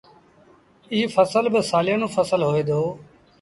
[0.91, 2.81] ايٚ ڦسل با سآليآݩون ڦسل هوئي دو۔